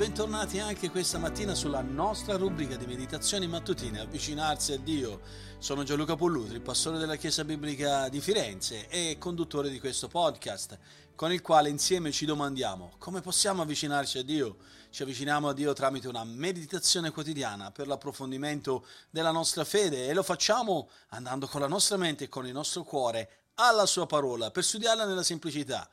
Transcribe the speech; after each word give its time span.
bentornati 0.00 0.58
anche 0.58 0.88
questa 0.88 1.18
mattina 1.18 1.54
sulla 1.54 1.82
nostra 1.82 2.38
rubrica 2.38 2.76
di 2.76 2.86
meditazioni 2.86 3.46
mattutine 3.46 4.00
Avvicinarsi 4.00 4.72
a 4.72 4.78
Dio. 4.78 5.20
Sono 5.58 5.82
Gianluca 5.82 6.16
Pollutri, 6.16 6.60
pastore 6.60 6.96
della 6.96 7.16
Chiesa 7.16 7.44
Biblica 7.44 8.08
di 8.08 8.22
Firenze 8.22 8.88
e 8.88 9.16
conduttore 9.18 9.68
di 9.68 9.78
questo 9.78 10.08
podcast, 10.08 10.78
con 11.14 11.30
il 11.30 11.42
quale 11.42 11.68
insieme 11.68 12.10
ci 12.10 12.24
domandiamo 12.24 12.92
come 12.96 13.20
possiamo 13.20 13.60
avvicinarci 13.60 14.16
a 14.16 14.24
Dio. 14.24 14.56
Ci 14.88 15.02
avviciniamo 15.02 15.50
a 15.50 15.52
Dio 15.52 15.74
tramite 15.74 16.08
una 16.08 16.24
meditazione 16.24 17.10
quotidiana 17.10 17.70
per 17.70 17.86
l'approfondimento 17.86 18.86
della 19.10 19.30
nostra 19.30 19.64
fede 19.64 20.06
e 20.06 20.14
lo 20.14 20.22
facciamo 20.22 20.88
andando 21.08 21.46
con 21.46 21.60
la 21.60 21.68
nostra 21.68 21.98
mente 21.98 22.24
e 22.24 22.28
con 22.30 22.46
il 22.46 22.54
nostro 22.54 22.82
cuore 22.82 23.48
alla 23.56 23.84
Sua 23.84 24.06
parola 24.06 24.50
per 24.50 24.64
studiarla 24.64 25.04
nella 25.04 25.22
semplicità 25.22 25.86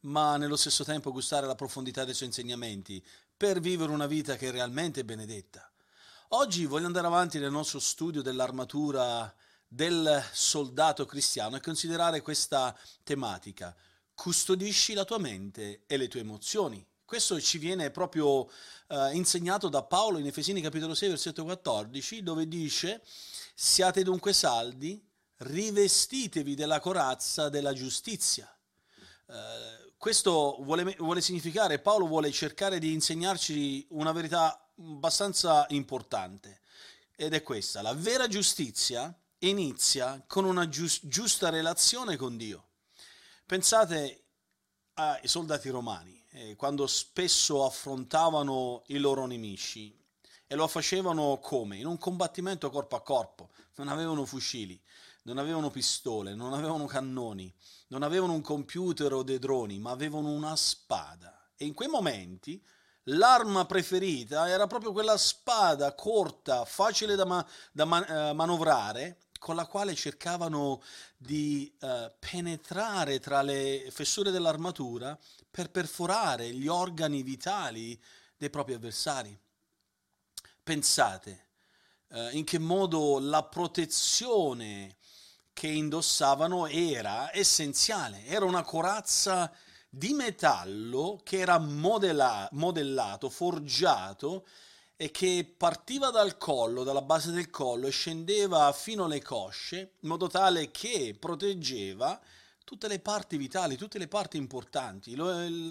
ma 0.00 0.36
nello 0.36 0.56
stesso 0.56 0.84
tempo 0.84 1.12
gustare 1.12 1.46
la 1.46 1.54
profondità 1.54 2.04
dei 2.04 2.14
suoi 2.14 2.28
insegnamenti 2.28 3.04
per 3.36 3.60
vivere 3.60 3.92
una 3.92 4.06
vita 4.06 4.36
che 4.36 4.48
è 4.48 4.50
realmente 4.50 5.04
benedetta. 5.04 5.70
Oggi 6.28 6.64
voglio 6.64 6.86
andare 6.86 7.06
avanti 7.06 7.38
nel 7.38 7.50
nostro 7.50 7.80
studio 7.80 8.22
dell'armatura 8.22 9.34
del 9.66 10.22
soldato 10.32 11.06
cristiano 11.06 11.56
e 11.56 11.60
considerare 11.60 12.22
questa 12.22 12.76
tematica. 13.02 13.74
Custodisci 14.14 14.94
la 14.94 15.04
tua 15.04 15.18
mente 15.18 15.82
e 15.86 15.96
le 15.96 16.08
tue 16.08 16.20
emozioni. 16.20 16.86
Questo 17.04 17.40
ci 17.40 17.58
viene 17.58 17.90
proprio 17.90 18.48
eh, 18.88 19.10
insegnato 19.14 19.68
da 19.68 19.82
Paolo 19.82 20.18
in 20.18 20.26
Efesini 20.26 20.60
capitolo 20.60 20.94
6 20.94 21.08
versetto 21.08 21.44
14 21.44 22.22
dove 22.22 22.46
dice 22.46 23.02
siate 23.54 24.02
dunque 24.02 24.32
saldi, 24.32 25.04
rivestitevi 25.38 26.54
della 26.54 26.80
corazza 26.80 27.48
della 27.48 27.72
giustizia. 27.72 28.48
Eh, 29.26 29.89
questo 30.00 30.56
vuole, 30.60 30.96
vuole 30.98 31.20
significare, 31.20 31.78
Paolo 31.78 32.06
vuole 32.06 32.32
cercare 32.32 32.78
di 32.78 32.94
insegnarci 32.94 33.86
una 33.90 34.12
verità 34.12 34.66
abbastanza 34.78 35.66
importante 35.68 36.62
ed 37.14 37.34
è 37.34 37.42
questa, 37.42 37.82
la 37.82 37.92
vera 37.92 38.26
giustizia 38.26 39.14
inizia 39.40 40.24
con 40.26 40.46
una 40.46 40.70
giust- 40.70 41.06
giusta 41.06 41.50
relazione 41.50 42.16
con 42.16 42.38
Dio. 42.38 42.68
Pensate 43.44 44.22
ai 44.94 45.28
soldati 45.28 45.68
romani, 45.68 46.24
eh, 46.30 46.56
quando 46.56 46.86
spesso 46.86 47.66
affrontavano 47.66 48.84
i 48.86 48.96
loro 48.96 49.26
nemici 49.26 49.94
e 50.46 50.54
lo 50.54 50.66
facevano 50.66 51.38
come? 51.42 51.76
In 51.76 51.84
un 51.84 51.98
combattimento 51.98 52.70
corpo 52.70 52.96
a 52.96 53.02
corpo, 53.02 53.50
non 53.74 53.88
avevano 53.88 54.24
fucili, 54.24 54.80
non 55.30 55.38
avevano 55.38 55.70
pistole, 55.70 56.34
non 56.34 56.52
avevano 56.52 56.86
cannoni, 56.86 57.52
non 57.88 58.02
avevano 58.02 58.32
un 58.32 58.40
computer 58.40 59.12
o 59.12 59.22
dei 59.22 59.38
droni, 59.38 59.78
ma 59.78 59.92
avevano 59.92 60.30
una 60.30 60.56
spada. 60.56 61.52
E 61.56 61.66
in 61.66 61.72
quei 61.72 61.88
momenti 61.88 62.60
l'arma 63.04 63.64
preferita 63.64 64.48
era 64.48 64.66
proprio 64.66 64.90
quella 64.90 65.16
spada 65.16 65.94
corta, 65.94 66.64
facile 66.64 67.14
da, 67.14 67.24
ma- 67.24 67.46
da 67.70 67.84
man- 67.84 68.06
uh, 68.08 68.34
manovrare, 68.34 69.18
con 69.38 69.54
la 69.54 69.66
quale 69.66 69.94
cercavano 69.94 70.82
di 71.16 71.72
uh, 71.80 72.10
penetrare 72.18 73.20
tra 73.20 73.40
le 73.40 73.88
fessure 73.90 74.32
dell'armatura 74.32 75.16
per 75.48 75.70
perforare 75.70 76.52
gli 76.52 76.66
organi 76.66 77.22
vitali 77.22 77.98
dei 78.36 78.50
propri 78.50 78.74
avversari. 78.74 79.38
Pensate 80.62 81.46
uh, 82.08 82.28
in 82.32 82.44
che 82.44 82.58
modo 82.58 83.18
la 83.20 83.44
protezione 83.44 84.96
che 85.60 85.66
indossavano 85.66 86.68
era 86.68 87.28
essenziale, 87.36 88.24
era 88.24 88.46
una 88.46 88.62
corazza 88.62 89.52
di 89.90 90.14
metallo 90.14 91.20
che 91.22 91.36
era 91.36 91.58
modella- 91.58 92.48
modellato, 92.52 93.28
forgiato 93.28 94.46
e 94.96 95.10
che 95.10 95.54
partiva 95.54 96.08
dal 96.08 96.38
collo, 96.38 96.82
dalla 96.82 97.02
base 97.02 97.30
del 97.30 97.50
collo 97.50 97.88
e 97.88 97.90
scendeva 97.90 98.72
fino 98.72 99.04
alle 99.04 99.20
cosce, 99.20 99.96
in 100.00 100.08
modo 100.08 100.28
tale 100.28 100.70
che 100.70 101.14
proteggeva 101.20 102.18
tutte 102.64 102.88
le 102.88 102.98
parti 102.98 103.36
vitali, 103.36 103.76
tutte 103.76 103.98
le 103.98 104.08
parti 104.08 104.38
importanti. 104.38 105.14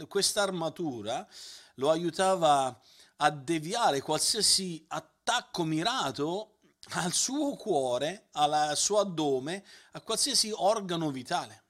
questa 0.08 0.44
armatura 0.44 1.28
lo 1.76 1.90
aiutava 1.90 2.80
a 3.16 3.30
deviare 3.32 4.02
qualsiasi 4.02 4.86
attacco 4.90 5.64
mirato 5.64 6.59
al 6.92 7.14
suo 7.14 7.56
cuore, 7.56 8.30
al 8.32 8.76
suo 8.76 9.00
addome, 9.00 9.64
a 9.92 10.02
qualsiasi 10.02 10.52
organo 10.54 11.12
vitale. 11.12 11.64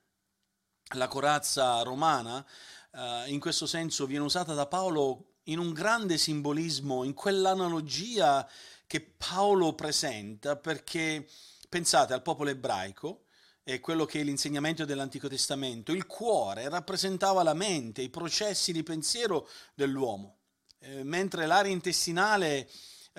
La 0.96 1.07
corazza 1.07 1.81
romana 1.81 2.46
eh, 2.94 3.25
in 3.28 3.40
questo 3.40 3.66
senso 3.66 4.06
viene 4.06 4.25
usata 4.25 4.53
da 4.53 4.66
Paolo 4.66 5.35
in 5.44 5.59
un 5.59 5.74
grande 5.74 6.18
simbolismo, 6.18 7.03
in 7.03 7.13
quell'analogia 7.13 8.47
che 8.88 9.02
Paolo 9.02 9.74
presenta, 9.74 10.56
perché 10.56 11.28
pensate 11.68 12.13
al 12.13 12.22
popolo 12.22 12.50
ebraico, 12.50 13.25
è 13.63 13.80
quello 13.80 14.06
che 14.06 14.22
è 14.22 14.24
l'insegnamento 14.24 14.86
dell'Antico 14.86 15.28
Testamento, 15.28 15.91
il 15.91 16.07
cuore 16.07 16.69
rappresentava 16.69 17.44
la 17.44 17.53
mente, 17.53 18.01
i 18.01 18.09
processi 18.09 18.72
di 18.72 18.81
pensiero 18.81 19.47
dell'uomo, 19.75 20.40
eh, 20.80 21.03
mentre 21.03 21.46
l'area 21.46 21.72
intestinale 21.72 22.68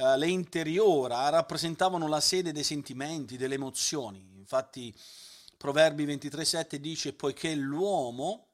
eh, 0.00 0.16
le 0.16 0.28
interiora 0.28 1.28
rappresentavano 1.28 2.08
la 2.08 2.20
sede 2.20 2.52
dei 2.52 2.64
sentimenti, 2.64 3.36
delle 3.36 3.56
emozioni. 3.56 4.38
Infatti 4.38 4.94
Proverbi 5.58 6.06
23:7 6.06 6.76
dice 6.76 7.12
poiché 7.12 7.54
l'uomo 7.54 8.46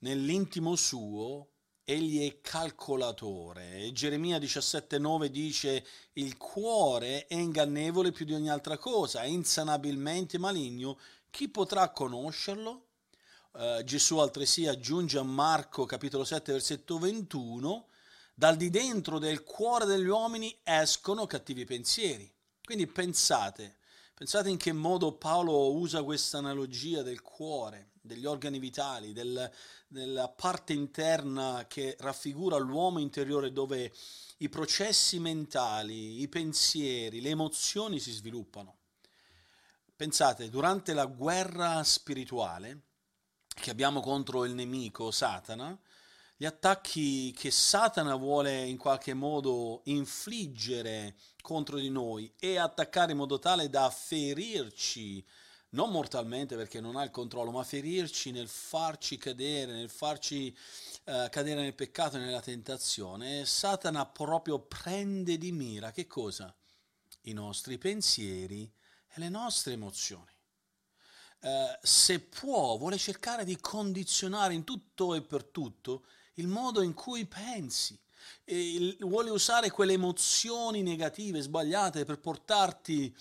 nell'intimo 0.00 0.76
suo 0.76 1.48
egli 1.82 2.28
è 2.28 2.40
calcolatore. 2.42 3.76
E 3.76 3.92
Geremia 3.92 4.38
17:9 4.38 5.28
dice 5.28 5.86
il 6.14 6.36
cuore 6.36 7.26
è 7.26 7.36
ingannevole 7.36 8.12
più 8.12 8.26
di 8.26 8.34
ogni 8.34 8.50
altra 8.50 8.76
cosa, 8.76 9.22
è 9.22 9.26
insanabilmente 9.26 10.36
maligno, 10.36 10.98
chi 11.30 11.48
potrà 11.48 11.88
conoscerlo? 11.90 12.88
Uh, 13.52 13.82
Gesù 13.82 14.18
altresì 14.18 14.66
aggiunge 14.66 15.18
a 15.18 15.24
Marco 15.24 15.84
capitolo 15.84 16.24
7 16.24 16.52
versetto 16.52 16.98
21 16.98 17.86
dal 18.40 18.56
di 18.56 18.70
dentro 18.70 19.18
del 19.18 19.44
cuore 19.44 19.84
degli 19.84 20.06
uomini 20.06 20.58
escono 20.62 21.26
cattivi 21.26 21.66
pensieri. 21.66 22.32
Quindi 22.64 22.86
pensate, 22.86 23.76
pensate 24.14 24.48
in 24.48 24.56
che 24.56 24.72
modo 24.72 25.18
Paolo 25.18 25.74
usa 25.74 26.02
questa 26.02 26.38
analogia 26.38 27.02
del 27.02 27.20
cuore, 27.20 27.90
degli 28.00 28.24
organi 28.24 28.58
vitali, 28.58 29.12
del, 29.12 29.52
della 29.86 30.30
parte 30.30 30.72
interna 30.72 31.66
che 31.68 31.98
raffigura 32.00 32.56
l'uomo 32.56 32.98
interiore 32.98 33.52
dove 33.52 33.92
i 34.38 34.48
processi 34.48 35.18
mentali, 35.18 36.22
i 36.22 36.28
pensieri, 36.28 37.20
le 37.20 37.28
emozioni 37.28 38.00
si 38.00 38.10
sviluppano. 38.10 38.78
Pensate, 39.94 40.48
durante 40.48 40.94
la 40.94 41.04
guerra 41.04 41.84
spirituale 41.84 42.84
che 43.54 43.68
abbiamo 43.68 44.00
contro 44.00 44.46
il 44.46 44.54
nemico 44.54 45.10
Satana, 45.10 45.78
gli 46.40 46.46
attacchi 46.46 47.32
che 47.32 47.50
Satana 47.50 48.14
vuole 48.14 48.64
in 48.64 48.78
qualche 48.78 49.12
modo 49.12 49.82
infliggere 49.84 51.14
contro 51.42 51.76
di 51.76 51.90
noi 51.90 52.32
e 52.38 52.56
attaccare 52.56 53.12
in 53.12 53.18
modo 53.18 53.38
tale 53.38 53.68
da 53.68 53.90
ferirci, 53.90 55.22
non 55.72 55.90
mortalmente 55.90 56.56
perché 56.56 56.80
non 56.80 56.96
ha 56.96 57.02
il 57.02 57.10
controllo, 57.10 57.50
ma 57.50 57.62
ferirci 57.62 58.30
nel 58.30 58.48
farci 58.48 59.18
cadere, 59.18 59.72
nel 59.72 59.90
farci 59.90 60.56
uh, 61.04 61.28
cadere 61.28 61.60
nel 61.60 61.74
peccato 61.74 62.16
e 62.16 62.20
nella 62.20 62.40
tentazione. 62.40 63.44
Satana 63.44 64.06
proprio 64.06 64.60
prende 64.60 65.36
di 65.36 65.52
mira 65.52 65.92
che 65.92 66.06
cosa? 66.06 66.56
I 67.24 67.34
nostri 67.34 67.76
pensieri 67.76 68.62
e 68.62 69.20
le 69.20 69.28
nostre 69.28 69.74
emozioni. 69.74 70.32
Uh, 71.42 71.76
se 71.82 72.18
può, 72.18 72.78
vuole 72.78 72.96
cercare 72.96 73.44
di 73.44 73.60
condizionare 73.60 74.54
in 74.54 74.64
tutto 74.64 75.14
e 75.14 75.20
per 75.20 75.44
tutto 75.44 76.06
il 76.40 76.48
modo 76.48 76.82
in 76.82 76.94
cui 76.94 77.26
pensi. 77.26 77.98
E 78.44 78.96
vuole 79.00 79.30
usare 79.30 79.70
quelle 79.70 79.92
emozioni 79.92 80.82
negative, 80.82 81.40
sbagliate, 81.40 82.04
per 82.04 82.18
portarti 82.18 83.14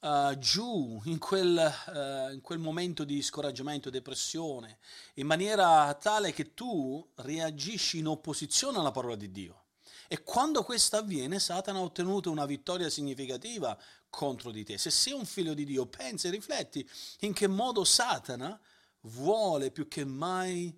uh, 0.00 0.36
giù 0.38 1.00
in 1.04 1.18
quel, 1.18 1.72
uh, 1.86 2.32
in 2.32 2.40
quel 2.42 2.58
momento 2.58 3.04
di 3.04 3.22
scoraggiamento, 3.22 3.88
depressione, 3.88 4.78
in 5.14 5.26
maniera 5.26 5.94
tale 5.94 6.32
che 6.32 6.52
tu 6.54 7.06
reagisci 7.16 7.98
in 7.98 8.08
opposizione 8.08 8.78
alla 8.78 8.90
parola 8.90 9.16
di 9.16 9.30
Dio. 9.30 9.62
E 10.08 10.22
quando 10.22 10.62
questo 10.62 10.96
avviene, 10.96 11.38
Satana 11.38 11.78
ha 11.78 11.82
ottenuto 11.82 12.30
una 12.30 12.46
vittoria 12.46 12.88
significativa 12.88 13.78
contro 14.08 14.50
di 14.50 14.64
te. 14.64 14.78
Se 14.78 14.90
sei 14.90 15.12
un 15.12 15.26
figlio 15.26 15.52
di 15.52 15.64
Dio, 15.64 15.86
pensa 15.86 16.28
e 16.28 16.30
rifletti 16.30 16.88
in 17.20 17.34
che 17.34 17.46
modo 17.46 17.84
Satana 17.84 18.58
vuole 19.02 19.70
più 19.70 19.86
che 19.86 20.04
mai 20.04 20.74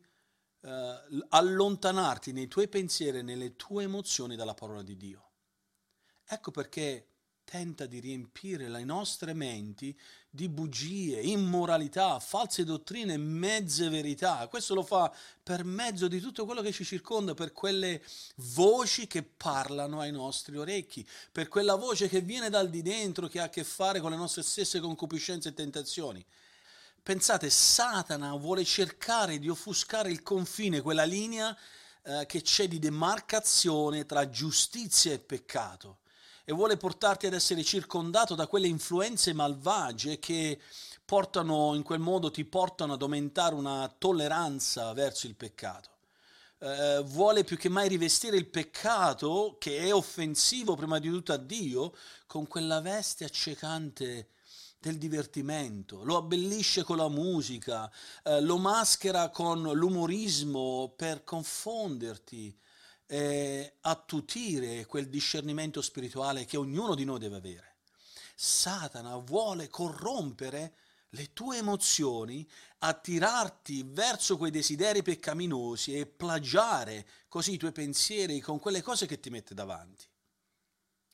eh, 0.62 0.98
allontanarti 1.28 2.32
nei 2.32 2.48
tuoi 2.48 2.68
pensieri 2.68 3.18
e 3.18 3.22
nelle 3.22 3.56
tue 3.56 3.84
emozioni 3.84 4.36
dalla 4.36 4.54
parola 4.54 4.82
di 4.82 4.96
Dio. 4.96 5.28
Ecco 6.26 6.50
perché 6.50 7.06
tenta 7.50 7.86
di 7.86 7.98
riempire 7.98 8.68
le 8.68 8.84
nostre 8.84 9.32
menti 9.32 9.98
di 10.30 10.48
bugie, 10.48 11.20
immoralità, 11.20 12.20
false 12.20 12.62
dottrine, 12.62 13.16
mezze 13.16 13.88
verità. 13.88 14.46
Questo 14.46 14.74
lo 14.74 14.84
fa 14.84 15.12
per 15.42 15.64
mezzo 15.64 16.06
di 16.06 16.20
tutto 16.20 16.44
quello 16.44 16.62
che 16.62 16.70
ci 16.70 16.84
circonda, 16.84 17.34
per 17.34 17.52
quelle 17.52 18.00
voci 18.36 19.08
che 19.08 19.24
parlano 19.24 19.98
ai 19.98 20.12
nostri 20.12 20.56
orecchi, 20.56 21.04
per 21.32 21.48
quella 21.48 21.74
voce 21.74 22.08
che 22.08 22.20
viene 22.20 22.50
dal 22.50 22.70
di 22.70 22.82
dentro, 22.82 23.26
che 23.26 23.40
ha 23.40 23.44
a 23.44 23.48
che 23.48 23.64
fare 23.64 23.98
con 23.98 24.12
le 24.12 24.16
nostre 24.16 24.42
stesse 24.42 24.78
concupiscenze 24.78 25.48
e 25.48 25.54
tentazioni. 25.54 26.24
Pensate, 27.10 27.50
Satana 27.50 28.36
vuole 28.36 28.64
cercare 28.64 29.40
di 29.40 29.48
offuscare 29.48 30.12
il 30.12 30.22
confine, 30.22 30.80
quella 30.80 31.02
linea 31.02 31.58
eh, 32.04 32.24
che 32.24 32.40
c'è 32.40 32.68
di 32.68 32.78
demarcazione 32.78 34.06
tra 34.06 34.28
giustizia 34.28 35.12
e 35.12 35.18
peccato 35.18 36.02
e 36.44 36.52
vuole 36.52 36.76
portarti 36.76 37.26
ad 37.26 37.32
essere 37.32 37.64
circondato 37.64 38.36
da 38.36 38.46
quelle 38.46 38.68
influenze 38.68 39.32
malvagie 39.32 40.20
che 40.20 40.60
portano, 41.04 41.74
in 41.74 41.82
quel 41.82 41.98
modo 41.98 42.30
ti 42.30 42.44
portano 42.44 42.92
ad 42.92 43.02
aumentare 43.02 43.56
una 43.56 43.92
tolleranza 43.98 44.92
verso 44.92 45.26
il 45.26 45.34
peccato. 45.34 45.88
Eh, 46.60 47.02
vuole 47.06 47.42
più 47.42 47.56
che 47.56 47.68
mai 47.68 47.88
rivestire 47.88 48.36
il 48.36 48.46
peccato, 48.46 49.56
che 49.58 49.78
è 49.78 49.92
offensivo 49.92 50.76
prima 50.76 51.00
di 51.00 51.10
tutto 51.10 51.32
a 51.32 51.38
Dio, 51.38 51.92
con 52.28 52.46
quella 52.46 52.80
veste 52.80 53.24
accecante 53.24 54.28
del 54.80 54.96
divertimento, 54.96 56.02
lo 56.04 56.16
abbellisce 56.16 56.82
con 56.84 56.96
la 56.96 57.10
musica, 57.10 57.92
eh, 58.24 58.40
lo 58.40 58.56
maschera 58.56 59.28
con 59.28 59.60
l'umorismo 59.60 60.94
per 60.96 61.22
confonderti, 61.22 62.58
eh, 63.04 63.76
attutire 63.82 64.86
quel 64.86 65.10
discernimento 65.10 65.82
spirituale 65.82 66.46
che 66.46 66.56
ognuno 66.56 66.94
di 66.94 67.04
noi 67.04 67.18
deve 67.18 67.36
avere. 67.36 67.76
Satana 68.34 69.16
vuole 69.16 69.68
corrompere 69.68 70.74
le 71.10 71.34
tue 71.34 71.58
emozioni, 71.58 72.48
attirarti 72.78 73.82
verso 73.86 74.38
quei 74.38 74.50
desideri 74.50 75.02
peccaminosi 75.02 75.98
e 75.98 76.06
plagiare 76.06 77.06
così 77.28 77.52
i 77.52 77.58
tuoi 77.58 77.72
pensieri 77.72 78.40
con 78.40 78.58
quelle 78.58 78.80
cose 78.80 79.04
che 79.04 79.20
ti 79.20 79.28
mette 79.28 79.52
davanti, 79.52 80.06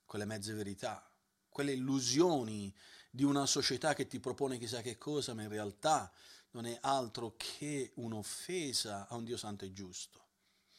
quelle 0.04 0.24
mezze 0.24 0.52
verità, 0.52 1.10
quelle 1.48 1.72
illusioni 1.72 2.72
di 3.16 3.24
una 3.24 3.46
società 3.46 3.94
che 3.94 4.06
ti 4.06 4.20
propone 4.20 4.58
chissà 4.58 4.82
che 4.82 4.98
cosa, 4.98 5.32
ma 5.32 5.40
in 5.40 5.48
realtà 5.48 6.12
non 6.50 6.66
è 6.66 6.76
altro 6.82 7.34
che 7.38 7.92
un'offesa 7.94 9.08
a 9.08 9.14
un 9.16 9.24
Dio 9.24 9.38
santo 9.38 9.64
e 9.64 9.72
giusto. 9.72 10.24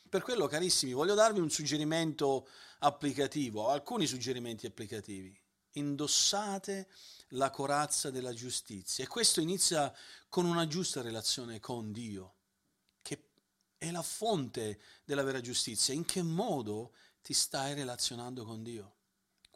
Per 0.07 0.21
quello, 0.21 0.45
carissimi, 0.45 0.93
voglio 0.93 1.15
darvi 1.15 1.39
un 1.39 1.49
suggerimento 1.49 2.47
applicativo, 2.79 3.69
alcuni 3.69 4.05
suggerimenti 4.05 4.67
applicativi. 4.67 5.35
Indossate 5.71 6.87
la 7.29 7.49
corazza 7.49 8.11
della 8.11 8.33
giustizia 8.33 9.03
e 9.03 9.07
questo 9.07 9.41
inizia 9.41 9.91
con 10.29 10.45
una 10.45 10.67
giusta 10.67 11.01
relazione 11.01 11.59
con 11.59 11.91
Dio, 11.91 12.35
che 13.01 13.29
è 13.79 13.89
la 13.89 14.03
fonte 14.03 14.79
della 15.03 15.23
vera 15.23 15.41
giustizia. 15.41 15.95
In 15.95 16.05
che 16.05 16.21
modo 16.21 16.93
ti 17.23 17.33
stai 17.33 17.73
relazionando 17.73 18.45
con 18.45 18.61
Dio? 18.61 18.96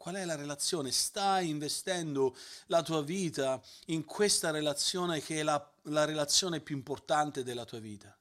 Qual 0.02 0.16
è 0.16 0.24
la 0.24 0.34
relazione? 0.34 0.90
Stai 0.90 1.48
investendo 1.48 2.36
la 2.66 2.82
tua 2.82 3.02
vita 3.02 3.62
in 3.86 4.04
questa 4.04 4.50
relazione 4.50 5.20
che 5.20 5.38
è 5.38 5.42
la, 5.44 5.64
la 5.82 6.04
relazione 6.04 6.58
più 6.58 6.74
importante 6.74 7.44
della 7.44 7.64
tua 7.64 7.78
vita? 7.78 8.18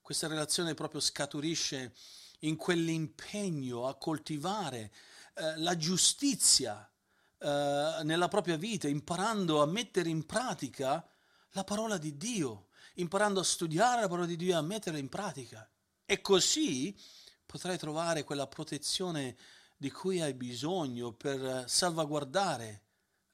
Questa 0.00 0.28
relazione 0.28 0.72
proprio 0.72 1.02
scaturisce 1.02 1.92
in 2.38 2.56
quell'impegno 2.56 3.86
a 3.86 3.96
coltivare 3.96 4.90
eh, 5.34 5.58
la 5.58 5.76
giustizia 5.76 6.90
eh, 7.36 8.00
nella 8.02 8.28
propria 8.28 8.56
vita, 8.56 8.88
imparando 8.88 9.60
a 9.60 9.66
mettere 9.66 10.08
in 10.08 10.24
pratica 10.24 11.06
la 11.50 11.64
parola 11.64 11.98
di 11.98 12.16
Dio, 12.16 12.68
imparando 12.94 13.40
a 13.40 13.44
studiare 13.44 14.00
la 14.00 14.08
parola 14.08 14.26
di 14.26 14.36
Dio 14.36 14.52
e 14.52 14.56
a 14.56 14.62
metterla 14.62 14.98
in 14.98 15.10
pratica. 15.10 15.70
E 16.06 16.22
così 16.22 16.98
potrai 17.44 17.76
trovare 17.76 18.24
quella 18.24 18.46
protezione 18.46 19.36
di 19.76 19.90
cui 19.90 20.20
hai 20.20 20.34
bisogno 20.34 21.12
per 21.12 21.64
salvaguardare 21.68 22.82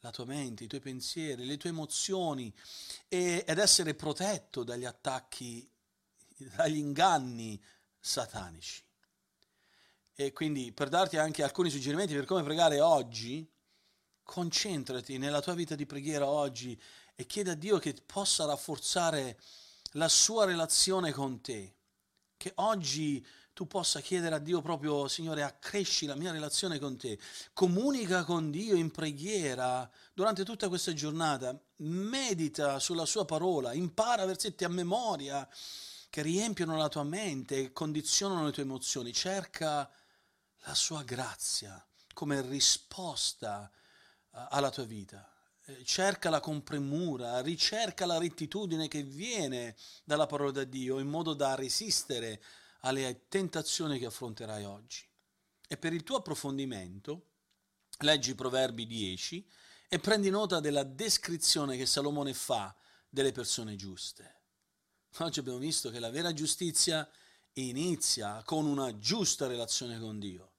la 0.00 0.10
tua 0.10 0.24
mente, 0.24 0.64
i 0.64 0.66
tuoi 0.66 0.80
pensieri, 0.80 1.44
le 1.44 1.56
tue 1.56 1.70
emozioni 1.70 2.52
e, 3.08 3.44
ed 3.46 3.58
essere 3.58 3.94
protetto 3.94 4.64
dagli 4.64 4.84
attacchi 4.84 5.70
dagli 6.56 6.76
inganni 6.76 7.62
satanici. 7.98 8.82
E 10.14 10.32
quindi 10.32 10.72
per 10.72 10.88
darti 10.88 11.16
anche 11.16 11.42
alcuni 11.42 11.70
suggerimenti 11.70 12.14
per 12.14 12.24
come 12.24 12.42
pregare 12.42 12.80
oggi, 12.80 13.48
concentrati 14.22 15.18
nella 15.18 15.40
tua 15.40 15.54
vita 15.54 15.74
di 15.74 15.86
preghiera 15.86 16.26
oggi 16.26 16.80
e 17.14 17.26
chiedi 17.26 17.50
a 17.50 17.54
Dio 17.54 17.78
che 17.78 17.94
possa 18.06 18.44
rafforzare 18.44 19.38
la 19.92 20.08
sua 20.08 20.44
relazione 20.44 21.12
con 21.12 21.40
te. 21.40 21.76
Che 22.36 22.52
oggi 22.56 23.24
tu 23.60 23.66
possa 23.66 24.00
chiedere 24.00 24.36
a 24.36 24.38
Dio 24.38 24.62
proprio, 24.62 25.06
Signore, 25.06 25.42
accresci 25.42 26.06
la 26.06 26.14
mia 26.14 26.32
relazione 26.32 26.78
con 26.78 26.96
te. 26.96 27.18
Comunica 27.52 28.24
con 28.24 28.50
Dio 28.50 28.74
in 28.74 28.90
preghiera 28.90 29.86
durante 30.14 30.46
tutta 30.46 30.70
questa 30.70 30.94
giornata. 30.94 31.54
Medita 31.76 32.78
sulla 32.78 33.04
sua 33.04 33.26
parola, 33.26 33.74
impara 33.74 34.24
versetti 34.24 34.64
a 34.64 34.70
memoria 34.70 35.46
che 36.08 36.22
riempiono 36.22 36.78
la 36.78 36.88
tua 36.88 37.02
mente 37.02 37.58
e 37.58 37.72
condizionano 37.72 38.46
le 38.46 38.52
tue 38.52 38.62
emozioni. 38.62 39.12
Cerca 39.12 39.90
la 40.60 40.74
sua 40.74 41.02
grazia 41.02 41.84
come 42.14 42.40
risposta 42.40 43.70
eh, 43.70 44.46
alla 44.52 44.70
tua 44.70 44.84
vita. 44.84 45.30
Eh, 45.66 45.84
cercala 45.84 46.40
con 46.40 46.62
premura, 46.62 47.42
ricerca 47.42 48.06
la 48.06 48.16
rettitudine 48.16 48.88
che 48.88 49.02
viene 49.02 49.76
dalla 50.02 50.24
parola 50.24 50.64
di 50.64 50.68
Dio 50.70 50.98
in 50.98 51.08
modo 51.08 51.34
da 51.34 51.54
resistere 51.56 52.40
alle 52.80 53.26
tentazioni 53.28 53.98
che 53.98 54.06
affronterai 54.06 54.64
oggi. 54.64 55.06
E 55.68 55.76
per 55.76 55.92
il 55.92 56.02
tuo 56.02 56.16
approfondimento, 56.16 57.26
leggi 57.98 58.34
Proverbi 58.34 58.86
10 58.86 59.48
e 59.88 59.98
prendi 59.98 60.30
nota 60.30 60.60
della 60.60 60.84
descrizione 60.84 61.76
che 61.76 61.86
Salomone 61.86 62.34
fa 62.34 62.74
delle 63.08 63.32
persone 63.32 63.76
giuste. 63.76 64.38
Oggi 65.18 65.40
abbiamo 65.40 65.58
visto 65.58 65.90
che 65.90 65.98
la 65.98 66.10
vera 66.10 66.32
giustizia 66.32 67.08
inizia 67.54 68.42
con 68.44 68.66
una 68.66 68.96
giusta 68.98 69.46
relazione 69.46 69.98
con 69.98 70.18
Dio. 70.18 70.52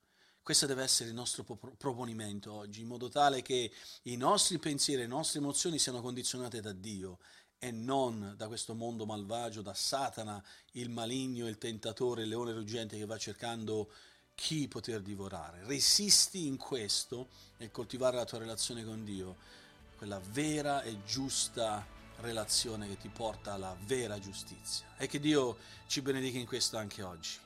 Questo 0.43 0.65
deve 0.65 0.83
essere 0.83 1.09
il 1.09 1.15
nostro 1.15 1.43
proponimento 1.43 2.51
oggi, 2.51 2.81
in 2.81 2.87
modo 2.87 3.09
tale 3.09 3.41
che 3.41 3.71
i 4.03 4.17
nostri 4.17 4.57
pensieri, 4.57 5.03
le 5.03 5.07
nostre 5.07 5.39
emozioni 5.39 5.77
siano 5.79 6.01
condizionate 6.01 6.59
da 6.61 6.73
Dio 6.73 7.19
e 7.63 7.69
non 7.69 8.33
da 8.37 8.47
questo 8.47 8.73
mondo 8.73 9.05
malvagio, 9.05 9.61
da 9.61 9.75
Satana, 9.75 10.43
il 10.71 10.89
maligno, 10.89 11.47
il 11.47 11.59
tentatore, 11.59 12.23
il 12.23 12.27
leone 12.27 12.53
ruggente 12.53 12.97
che 12.97 13.05
va 13.05 13.19
cercando 13.19 13.91
chi 14.33 14.67
poter 14.67 15.01
divorare. 15.01 15.63
Resisti 15.65 16.47
in 16.47 16.57
questo 16.57 17.27
nel 17.57 17.69
coltivare 17.69 18.15
la 18.15 18.25
tua 18.25 18.39
relazione 18.39 18.83
con 18.83 19.03
Dio, 19.03 19.35
quella 19.95 20.19
vera 20.31 20.81
e 20.81 21.03
giusta 21.03 21.85
relazione 22.21 22.87
che 22.87 22.97
ti 22.97 23.09
porta 23.09 23.53
alla 23.53 23.77
vera 23.85 24.17
giustizia. 24.17 24.87
E 24.97 25.05
che 25.05 25.19
Dio 25.19 25.57
ci 25.85 26.01
benedica 26.01 26.39
in 26.39 26.47
questo 26.47 26.77
anche 26.77 27.03
oggi. 27.03 27.37